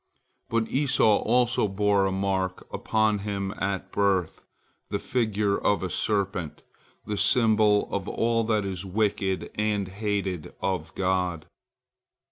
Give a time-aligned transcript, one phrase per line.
[0.49, 4.41] But Esau also bore a mark upon him at birth,
[4.89, 6.63] the figure of a serpent,
[7.05, 11.45] the symbol of all that is wicked and hated of God.